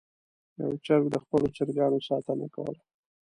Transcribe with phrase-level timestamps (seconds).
[0.61, 2.81] یو چرګ د خپلو چرګانو ساتنه کوله.